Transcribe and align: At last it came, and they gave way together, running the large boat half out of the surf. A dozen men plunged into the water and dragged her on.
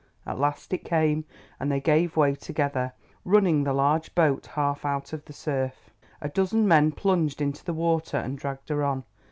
At 0.25 0.39
last 0.39 0.73
it 0.73 0.83
came, 0.83 1.25
and 1.59 1.71
they 1.71 1.79
gave 1.79 2.17
way 2.17 2.33
together, 2.33 2.93
running 3.23 3.63
the 3.63 3.71
large 3.71 4.15
boat 4.15 4.47
half 4.47 4.83
out 4.83 5.13
of 5.13 5.23
the 5.25 5.31
surf. 5.31 5.91
A 6.21 6.27
dozen 6.29 6.67
men 6.67 6.91
plunged 6.91 7.39
into 7.39 7.63
the 7.63 7.71
water 7.75 8.17
and 8.17 8.35
dragged 8.35 8.69
her 8.69 8.83
on. 8.83 9.03